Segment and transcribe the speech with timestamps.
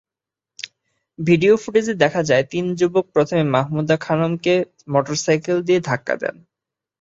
[1.19, 4.53] Video ফুটেজে দেখা যায়, তিন যুবক প্রথমে মাহমুদা খানমকে
[4.93, 6.35] মোটরসাইকেল দিয়ে ধাক্কা দেন।